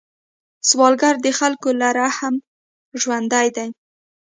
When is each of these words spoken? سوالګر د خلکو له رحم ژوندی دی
سوالګر 0.69 1.15
د 1.21 1.27
خلکو 1.39 1.69
له 1.79 1.87
رحم 1.99 2.35
ژوندی 3.01 3.47
دی 3.55 3.69